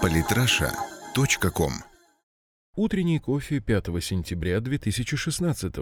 Политраша.ком 0.00 1.72
Утренний 2.74 3.18
кофе 3.18 3.60
5 3.60 3.86
сентября 4.02 4.60
2016 4.60 5.74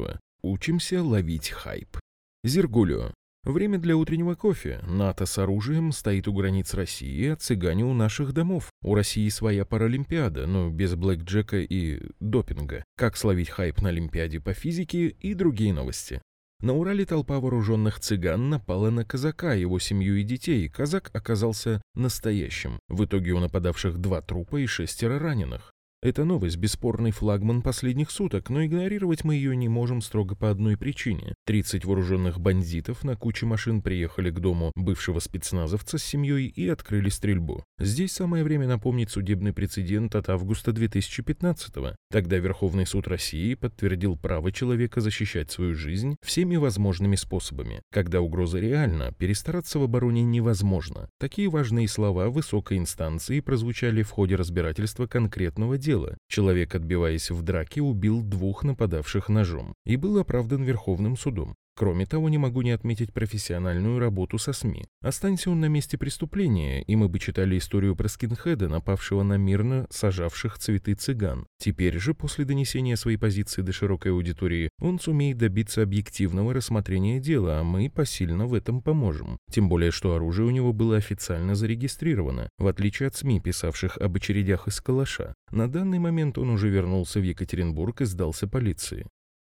Учимся 0.43 1.03
ловить 1.03 1.50
хайп. 1.50 1.98
Зергулио. 2.45 3.12
Время 3.45 3.79
для 3.79 3.96
утреннего 3.96 4.34
кофе. 4.34 4.80
НАТО 4.87 5.24
с 5.26 5.38
оружием 5.38 5.92
стоит 5.92 6.29
у 6.29 6.32
границ 6.32 6.74
России, 6.74 7.29
а 7.29 7.37
цыгане 7.37 7.84
у 7.84 7.95
наших 7.95 8.32
домов. 8.32 8.71
У 8.82 8.95
России 8.95 9.29
своя 9.29 9.64
паралимпиада, 9.64 10.46
но 10.46 10.68
без 10.68 10.95
блэкджека 10.95 11.59
и 11.59 12.02
допинга. 12.20 12.84
Как 12.96 13.16
словить 13.16 13.50
хайп 13.50 13.80
на 13.80 13.88
Олимпиаде 13.91 14.41
по 14.41 14.52
физике 14.52 15.09
и 15.09 15.34
другие 15.34 15.72
новости. 15.72 16.20
На 16.62 16.74
Урале 16.74 17.06
толпа 17.06 17.40
вооруженных 17.40 18.00
цыган 18.00 18.50
напала 18.50 18.90
на 18.90 19.02
казака, 19.02 19.54
его 19.54 19.79
семью 19.79 20.16
и 20.16 20.22
детей. 20.22 20.68
Казак 20.68 21.10
оказался 21.14 21.80
настоящим. 21.95 22.79
В 22.88 23.06
итоге 23.06 23.32
у 23.32 23.40
нападавших 23.40 23.96
два 23.96 24.20
трупа 24.20 24.56
и 24.56 24.66
шестеро 24.66 25.18
раненых. 25.18 25.73
Эта 26.02 26.24
новость– 26.24 26.56
бесспорный 26.56 27.10
флагман 27.10 27.60
последних 27.60 28.10
суток, 28.10 28.48
но 28.48 28.64
игнорировать 28.64 29.22
мы 29.22 29.34
ее 29.34 29.54
не 29.54 29.68
можем 29.68 30.00
строго 30.00 30.34
по 30.34 30.48
одной 30.48 30.78
причине. 30.78 31.34
30 31.45 31.84
вооруженных 31.84 32.40
бандитов 32.40 33.04
на 33.04 33.16
куче 33.16 33.45
машин 33.45 33.82
приехали 33.82 34.30
к 34.30 34.40
дому 34.40 34.73
бывшего 34.76 35.18
спецназовца 35.18 35.98
с 35.98 36.02
семьей 36.02 36.46
и 36.46 36.66
открыли 36.70 37.10
стрельбу. 37.10 37.64
Здесь 37.78 38.12
самое 38.12 38.45
время 38.45 38.66
напомнить 38.66 39.10
судебный 39.10 39.52
прецедент 39.52 40.14
от 40.14 40.30
августа 40.30 40.73
2015 40.73 41.76
-го. 41.76 41.95
Тогда 42.10 42.38
Верховный 42.38 42.87
суд 42.87 43.06
России 43.06 43.52
подтвердил 43.52 44.16
право 44.16 44.52
человека 44.52 45.02
защищать 45.02 45.51
свою 45.51 45.74
жизнь 45.74 46.16
всеми 46.24 46.56
возможными 46.56 47.16
способами. 47.16 47.82
Когда 47.92 48.23
угроза 48.23 48.59
реальна, 48.59 49.12
перестараться 49.18 49.78
в 49.78 49.82
обороне 49.82 50.23
невозможно. 50.23 51.10
Такие 51.18 51.51
важные 51.51 51.88
слова 51.88 52.30
высокой 52.30 52.78
инстанции 52.78 53.40
прозвучали 53.40 54.02
в 54.02 54.09
ходе 54.09 54.37
разбирательства 54.37 55.06
конкретного 55.06 55.76
дела 55.76 55.90
дела. 55.91 56.17
Человек, 56.29 56.74
отбиваясь 56.74 57.30
в 57.30 57.43
драке, 57.43 57.80
убил 57.83 58.23
двух 58.23 58.63
нападавших 58.63 59.29
ножом 59.29 59.74
и 59.85 59.97
был 59.97 60.19
оправдан 60.19 60.63
Верховным 60.63 61.16
судом. 61.16 61.57
Кроме 61.80 62.04
того, 62.04 62.28
не 62.28 62.36
могу 62.36 62.60
не 62.60 62.73
отметить 62.73 63.14
профессиональную 63.14 63.98
работу 63.98 64.36
со 64.36 64.53
СМИ. 64.53 64.84
Останься 65.00 65.50
он 65.50 65.60
на 65.60 65.64
месте 65.70 65.97
преступления, 65.97 66.82
и 66.82 66.94
мы 66.94 67.09
бы 67.09 67.19
читали 67.19 67.56
историю 67.56 67.97
про 67.97 68.06
скинхеда, 68.06 68.69
напавшего 68.69 69.22
на 69.22 69.38
мирно 69.38 69.86
сажавших 69.88 70.58
цветы 70.58 70.92
цыган. 70.92 71.47
Теперь 71.58 71.98
же, 71.98 72.12
после 72.12 72.44
донесения 72.44 72.97
своей 72.97 73.16
позиции 73.16 73.62
до 73.62 73.72
широкой 73.72 74.12
аудитории, 74.12 74.69
он 74.78 75.00
сумеет 75.00 75.38
добиться 75.38 75.81
объективного 75.81 76.53
рассмотрения 76.53 77.19
дела, 77.19 77.60
а 77.60 77.62
мы 77.62 77.88
посильно 77.88 78.44
в 78.44 78.53
этом 78.53 78.82
поможем. 78.82 79.38
Тем 79.50 79.70
более, 79.70 79.91
что 79.91 80.14
оружие 80.14 80.47
у 80.48 80.50
него 80.50 80.75
было 80.75 80.98
официально 80.98 81.54
зарегистрировано, 81.54 82.50
в 82.58 82.66
отличие 82.66 83.06
от 83.06 83.16
СМИ, 83.16 83.41
писавших 83.41 83.97
об 83.97 84.16
очередях 84.16 84.69
из 84.69 84.78
калаша. 84.82 85.32
На 85.50 85.66
данный 85.66 85.98
момент 85.98 86.36
он 86.36 86.50
уже 86.50 86.69
вернулся 86.69 87.20
в 87.20 87.22
Екатеринбург 87.22 88.03
и 88.03 88.04
сдался 88.04 88.47
полиции. 88.47 89.06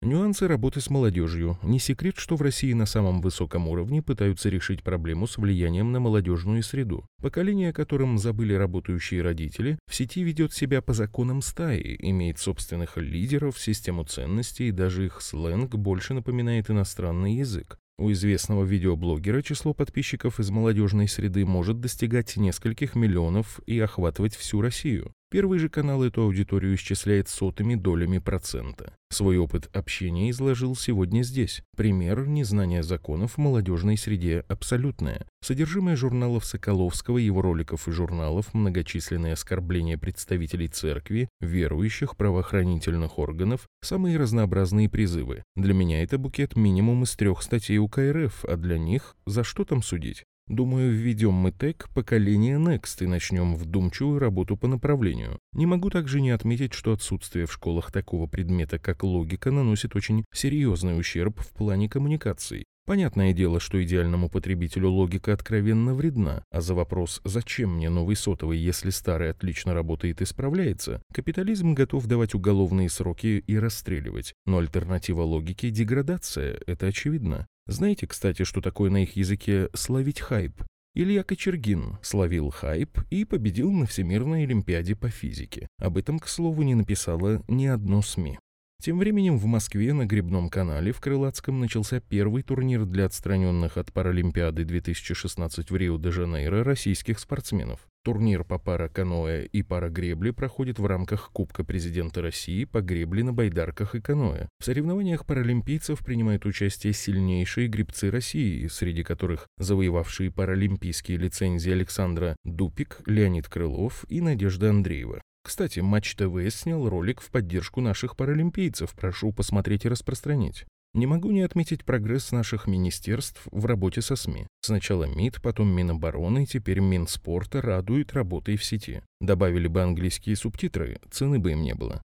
Нюансы 0.06 0.48
работы 0.48 0.82
с 0.82 0.92
молодежью. 0.92 1.58
Не 1.64 1.80
секрет, 1.80 2.18
что 2.18 2.36
в 2.36 2.42
России 2.44 2.74
на 2.74 2.86
самом 2.86 3.22
высоком 3.22 3.68
уровне 3.68 4.04
пытаются 4.04 4.50
решить 4.50 4.84
проблему 4.84 5.26
с 5.26 5.36
влиянием 5.40 5.92
на 5.92 6.00
молодежную 6.00 6.62
среду. 6.62 7.08
Поколение, 7.24 7.72
о 7.72 7.74
котором 7.74 8.20
забыли 8.20 8.54
работающие 8.54 9.24
родители, 9.24 9.80
в 9.90 9.96
сети 9.96 10.22
ведет 10.22 10.54
себя 10.54 10.84
по 10.84 10.94
законам 10.94 11.42
стаи, 11.42 11.96
имеет 11.98 12.38
собственных 12.38 12.98
лидеров, 12.98 13.60
систему 13.60 14.04
ценностей 14.04 14.70
даже 14.70 15.08
их 15.08 15.24
сленг 15.24 15.74
больше 15.74 16.14
напоминает 16.14 16.70
иностранный 16.70 17.38
язык. 17.38 17.80
У 17.98 18.12
известного 18.12 18.64
видеоблогера 18.64 19.42
число 19.42 19.74
подписчиков 19.74 20.40
из 20.40 20.52
молодежной 20.52 21.08
среды 21.08 21.48
может 21.48 21.80
достигать 21.80 22.38
нескольких 22.38 22.94
миллионов 22.94 23.60
и 23.66 23.80
охватывать 23.80 24.36
всю 24.36 24.62
Россию. 24.62 25.15
Первый 25.32 25.58
же 25.60 25.70
канал 25.70 26.04
эту 26.04 26.22
аудиторию 26.22 26.76
исчисляет 26.76 27.28
сотыми 27.28 27.76
долями 27.76 28.20
процента. 28.20 28.94
Свой 29.10 29.38
опыт 29.38 29.76
общения 29.76 30.30
изложил 30.30 30.76
сегодня 30.76 31.24
здесь. 31.24 31.64
Пример 31.76 32.28
незнания 32.28 32.84
законов 32.84 33.34
в 33.34 33.38
молодежной 33.38 33.98
среде 33.98 34.46
абсолютное. 34.48 35.26
Содержимое 35.42 35.96
журналов 35.96 36.46
Соколовского, 36.46 37.18
его 37.18 37.42
роликов 37.42 37.88
и 37.88 37.92
журналов, 37.92 38.54
многочисленные 38.54 39.34
оскорбления 39.34 39.98
представителей 39.98 40.68
церкви, 40.68 41.28
верующих, 41.40 42.18
правоохранительных 42.18 43.18
органов, 43.18 43.68
самые 43.82 44.18
разнообразные 44.18 44.90
призывы. 44.90 45.44
Для 45.56 45.74
меня 45.74 46.04
это 46.04 46.18
букет 46.18 46.56
минимум 46.56 47.04
из 47.04 47.16
трех 47.16 47.42
статей 47.42 47.80
УК 47.80 48.00
РФ, 48.00 48.46
а 48.46 48.58
для 48.58 48.78
них 48.78 49.16
за 49.26 49.44
что 49.44 49.66
там 49.66 49.82
судить? 49.82 50.24
Думаю, 50.48 50.92
введем 50.92 51.34
мы 51.34 51.52
тег 51.52 51.90
поколение 51.96 52.58
Next 52.58 53.04
и 53.04 53.08
начнем 53.08 53.56
вдумчивую 53.56 54.20
работу 54.20 54.56
по 54.56 54.68
направлению. 54.68 55.40
Не 55.54 55.66
могу 55.66 55.90
также 55.90 56.22
не 56.22 56.30
отметить, 56.30 56.74
что 56.74 56.94
отсутствие 56.94 57.48
в 57.48 57.54
школах 57.54 57.92
такого 57.92 58.28
предмета, 58.28 58.78
как 58.78 59.04
логика, 59.04 59.50
наносит 59.50 59.96
очень 59.96 60.24
серьезный 60.32 61.00
ущерб 61.00 61.40
в 61.40 61.50
плане 61.50 61.90
коммуникаций. 61.90 62.66
Понятное 62.86 63.34
дело, 63.34 63.60
что 63.60 63.84
идеальному 63.84 64.30
потребителю 64.30 64.92
логика 64.92 65.34
откровенно 65.34 65.96
вредна, 65.96 66.44
а 66.52 66.62
за 66.62 66.76
вопрос 66.76 67.20
«зачем 67.24 67.78
мне 67.78 67.90
новый 67.90 68.16
сотовый, 68.16 68.60
если 68.60 68.92
старый 68.92 69.32
отлично 69.32 69.74
работает 69.74 70.22
и 70.22 70.26
справляется?» 70.26 71.02
капитализм 71.12 71.74
готов 71.74 72.06
давать 72.06 72.36
уголовные 72.36 72.90
сроки 72.90 73.44
и 73.48 73.58
расстреливать. 73.58 74.36
Но 74.46 74.60
альтернатива 74.60 75.24
логике– 75.24 75.70
деградация, 75.72 76.60
это 76.68 76.86
очевидно. 76.86 77.48
Знаете, 77.68 78.06
кстати, 78.06 78.44
что 78.44 78.62
такое 78.62 78.92
на 78.92 79.04
их 79.04 79.16
языке 79.16 79.70
«словить 79.74 80.20
хайп»? 80.20 80.62
Илья 80.94 81.24
Кочергин 81.24 81.98
словил 82.02 82.50
хайп 82.52 83.00
и 83.10 83.26
победил 83.26 83.72
на 83.72 83.86
Всемирной 83.86 84.44
Олимпиаде 84.44 84.96
по 84.96 85.10
физике. 85.10 85.68
Об 85.78 85.98
этом, 85.98 86.20
к 86.20 86.28
слову, 86.28 86.62
не 86.62 86.76
написала 86.76 87.44
ни 87.48 87.66
одно 87.66 88.02
СМИ. 88.02 88.40
Тем 88.82 89.00
временем 89.00 89.38
в 89.38 89.46
Москве 89.46 89.94
на 89.94 90.06
Грибном 90.06 90.50
канале 90.50 90.92
в 90.92 91.02
Крылатском 91.02 91.60
начался 91.60 92.00
первый 92.00 92.44
турнир 92.44 92.86
для 92.86 93.06
отстраненных 93.06 93.78
от 93.78 93.92
Паралимпиады 93.92 94.64
2016 94.64 95.72
в 95.72 95.76
Рио-де-Жанейро 95.76 96.64
российских 96.64 97.20
спортсменов. 97.20 97.80
Турнир 98.06 98.44
по 98.44 98.60
пара-каноэ 98.60 99.48
и 99.48 99.64
пара-гребле 99.64 100.32
проходит 100.32 100.78
в 100.78 100.86
рамках 100.86 101.32
Кубка 101.34 101.64
президента 101.64 102.22
России 102.22 102.64
по 102.64 102.82
гребле 102.82 103.24
на 103.24 103.34
байдарках 103.34 103.96
и 103.96 104.00
каноэ. 104.00 104.48
В 104.60 104.64
соревнованиях 104.64 105.26
паралимпийцев 105.26 106.06
принимают 106.06 106.46
участие 106.46 106.94
сильнейшие 106.94 107.68
гребцы 107.68 108.12
России, 108.12 108.68
среди 108.68 109.02
которых 109.02 109.48
завоевавшие 109.58 110.30
паралимпийские 110.30 111.18
лицензии 111.18 111.72
Александра 111.72 112.36
Дупик, 112.44 113.02
Леонид 113.08 113.50
Крылов 113.50 114.06
и 114.08 114.22
Надежда 114.22 114.70
Андреева. 114.70 115.20
Кстати, 115.44 115.80
Матч 115.80 116.16
ТВ 116.16 116.38
снял 116.50 116.88
ролик 116.88 117.22
в 117.22 117.32
поддержку 117.32 117.82
наших 117.82 118.16
паралимпийцев. 118.16 118.94
Прошу 118.94 119.32
посмотреть 119.32 119.86
и 119.86 119.90
распространить. 119.90 120.66
Не 120.96 121.08
могу 121.08 121.32
не 121.32 121.42
отметить 121.42 121.84
прогресс 121.84 122.32
наших 122.32 122.68
министерств 122.68 123.42
в 123.52 123.66
работе 123.66 124.02
со 124.02 124.16
СМИ. 124.16 124.48
Сначала 124.62 125.04
МИД, 125.04 125.42
потом 125.42 125.68
Минобороны, 125.68 126.46
теперь 126.46 126.80
Минспорта 126.80 127.62
радует 127.62 128.14
работой 128.14 128.56
в 128.56 128.64
сети. 128.64 129.02
Добавили 129.20 129.68
бы 129.68 129.82
английские 129.82 130.38
субтитры, 130.38 131.02
цены 131.12 131.38
бы 131.38 131.52
им 131.52 131.64
не 131.64 131.76
было. 131.76 132.02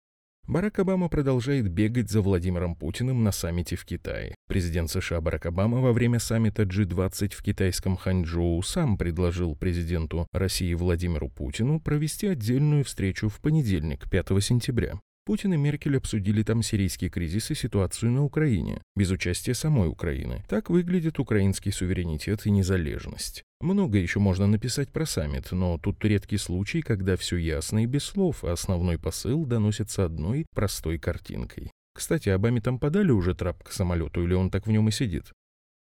Барак 0.48 0.80
Обама 0.80 1.10
продолжает 1.10 1.68
бегать 1.68 2.10
за 2.10 2.22
Владимиром 2.22 2.76
Путиным 2.78 3.26
на 3.26 3.34
саммите 3.34 3.76
в 3.76 3.84
Китае. 3.84 4.34
Президент 4.48 4.90
США 4.90 5.20
Барак 5.20 5.48
Обама 5.48 5.82
во 5.82 5.92
время 5.92 6.20
саммита 6.20 6.64
G20 6.64 7.36
в 7.36 7.44
китайском 7.44 7.98
Ханчжоу 7.98 8.62
сам 8.62 8.98
предложил 8.98 9.58
президенту 9.58 10.28
России 10.32 10.74
Владимиру 10.74 11.28
Путину 11.28 11.82
провести 11.82 12.28
отдельную 12.28 12.86
встречу 12.86 13.28
в 13.28 13.42
понедельник, 13.42 14.10
5 14.10 14.42
сентября. 14.42 14.98
Путин 15.28 15.54
и 15.54 15.58
Меркель 15.58 15.98
обсудили 15.98 16.42
там 16.42 16.64
сирийский 16.64 17.10
кризис 17.10 17.52
и 17.52 17.54
ситуацию 17.54 18.14
на 18.14 18.24
Украине, 18.24 18.82
без 18.96 19.12
участия 19.12 19.54
самой 19.54 19.90
Украины. 19.90 20.42
Так 20.48 20.70
выглядит 20.70 21.20
украинский 21.20 21.74
суверенитет 21.74 22.46
и 22.46 22.50
незалежность. 22.50 23.44
Много 23.60 23.98
еще 23.98 24.20
можно 24.20 24.48
написать 24.48 24.90
про 24.90 25.06
саммит, 25.06 25.52
но 25.52 25.78
тут 25.80 26.06
редкий 26.06 26.38
случай, 26.38 26.82
когда 26.82 27.18
все 27.18 27.36
ясно 27.36 27.84
и 27.84 27.88
без 27.88 28.06
слов, 28.06 28.46
а 28.46 28.54
основной 28.54 28.98
посыл 28.98 29.46
доносится 29.46 30.06
одной 30.06 30.46
простой 30.56 30.98
картинкой. 30.98 31.72
Кстати, 31.94 32.30
Обаме 32.30 32.62
там 32.62 32.80
подали 32.80 33.12
уже 33.12 33.36
трап 33.36 33.62
к 33.66 33.74
самолету, 33.74 34.24
или 34.24 34.34
он 34.34 34.50
так 34.50 34.66
в 34.66 34.72
нем 34.72 34.88
и 34.88 34.92
сидит? 34.92 35.34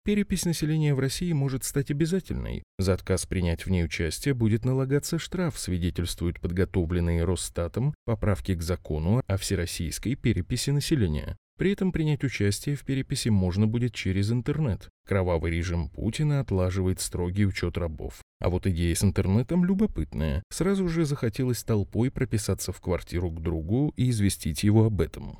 Перепись 0.05 0.45
населения 0.45 0.93
в 0.93 0.99
России 0.99 1.31
может 1.33 1.63
стать 1.63 1.89
обязательной. 1.89 2.61
За 2.77 2.93
отказ 2.93 3.25
принять 3.25 3.65
в 3.65 3.71
ней 3.71 3.83
участие 3.83 4.35
будет 4.35 4.63
налагаться 4.63 5.17
штраф, 5.17 5.57
свидетельствуют 5.57 6.39
подготовленные 6.39 7.23
Росстатом 7.23 7.95
поправки 8.05 8.53
к 8.53 8.61
закону 8.61 9.23
о 9.25 9.37
всероссийской 9.37 10.13
переписи 10.13 10.69
населения. 10.69 11.37
При 11.57 11.71
этом 11.71 11.91
принять 11.91 12.23
участие 12.23 12.75
в 12.75 12.85
переписи 12.85 13.29
можно 13.29 13.65
будет 13.65 13.95
через 13.95 14.31
интернет. 14.31 14.89
Кровавый 15.07 15.51
режим 15.51 15.89
Путина 15.89 16.41
отлаживает 16.41 17.01
строгий 17.01 17.47
учет 17.47 17.75
рабов. 17.75 18.21
А 18.39 18.49
вот 18.49 18.67
идея 18.67 18.93
с 18.93 19.03
интернетом 19.03 19.65
любопытная. 19.65 20.43
Сразу 20.51 20.87
же 20.87 21.05
захотелось 21.05 21.63
толпой 21.63 22.11
прописаться 22.11 22.71
в 22.71 22.79
квартиру 22.79 23.31
к 23.31 23.41
другу 23.41 23.91
и 23.95 24.11
известить 24.11 24.63
его 24.63 24.85
об 24.85 25.01
этом. 25.01 25.39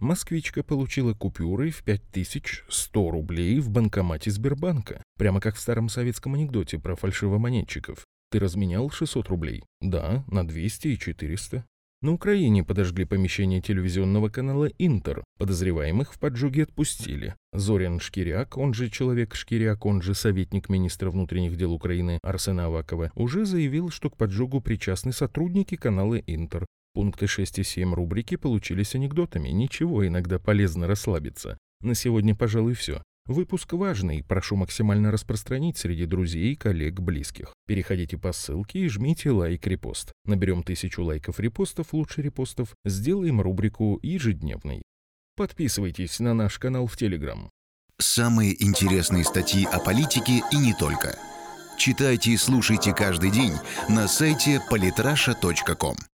Москвичка 0.00 0.62
получила 0.62 1.12
купюры 1.12 1.70
в 1.70 1.82
5100 1.82 3.10
рублей 3.10 3.58
в 3.58 3.68
банкомате 3.70 4.30
Сбербанка, 4.30 5.02
прямо 5.16 5.40
как 5.40 5.56
в 5.56 5.60
старом 5.60 5.88
советском 5.88 6.34
анекдоте 6.34 6.78
про 6.78 6.94
фальшивомонетчиков. 6.94 8.06
Ты 8.30 8.38
разменял 8.38 8.90
600 8.90 9.28
рублей? 9.28 9.64
Да, 9.80 10.24
на 10.28 10.46
200 10.46 10.88
и 10.88 10.98
400. 10.98 11.64
На 12.00 12.12
Украине 12.12 12.62
подожгли 12.62 13.06
помещение 13.06 13.60
телевизионного 13.60 14.28
канала 14.28 14.70
«Интер». 14.78 15.24
Подозреваемых 15.36 16.14
в 16.14 16.20
поджоге 16.20 16.62
отпустили. 16.62 17.34
Зорян 17.52 17.98
Шкиряк, 17.98 18.56
он 18.56 18.74
же 18.74 18.88
человек 18.88 19.34
Шкиряк, 19.34 19.84
он 19.84 20.00
же 20.00 20.14
советник 20.14 20.68
министра 20.68 21.10
внутренних 21.10 21.56
дел 21.56 21.72
Украины 21.72 22.20
Арсена 22.22 22.66
Авакова, 22.66 23.10
уже 23.16 23.44
заявил, 23.44 23.90
что 23.90 24.10
к 24.10 24.16
поджогу 24.16 24.60
причастны 24.60 25.12
сотрудники 25.12 25.74
канала 25.74 26.14
«Интер». 26.18 26.66
Пункты 26.98 27.28
6 27.28 27.60
и 27.60 27.62
7 27.62 27.94
рубрики 27.94 28.34
получились 28.34 28.96
анекдотами. 28.96 29.50
Ничего, 29.50 30.04
иногда 30.04 30.40
полезно 30.40 30.88
расслабиться. 30.88 31.56
На 31.80 31.94
сегодня, 31.94 32.34
пожалуй, 32.34 32.74
все. 32.74 33.04
Выпуск 33.26 33.72
важный, 33.74 34.24
прошу 34.24 34.56
максимально 34.56 35.12
распространить 35.12 35.78
среди 35.78 36.06
друзей, 36.06 36.56
коллег, 36.56 36.98
близких. 36.98 37.54
Переходите 37.68 38.18
по 38.18 38.32
ссылке 38.32 38.80
и 38.80 38.88
жмите 38.88 39.30
лайк-репост. 39.30 40.10
Наберем 40.24 40.64
тысячу 40.64 41.04
лайков-репостов, 41.04 41.92
лучше 41.92 42.20
репостов, 42.20 42.74
сделаем 42.84 43.40
рубрику 43.40 44.00
ежедневной. 44.02 44.82
Подписывайтесь 45.36 46.18
на 46.18 46.34
наш 46.34 46.58
канал 46.58 46.88
в 46.88 46.96
Телеграм. 46.96 47.48
Самые 47.98 48.60
интересные 48.60 49.22
статьи 49.22 49.68
о 49.70 49.78
политике 49.78 50.42
и 50.50 50.56
не 50.56 50.74
только. 50.74 51.16
Читайте 51.78 52.32
и 52.32 52.36
слушайте 52.36 52.92
каждый 52.92 53.30
день 53.30 53.52
на 53.88 54.08
сайте 54.08 54.60
polytrasha.com. 54.68 55.98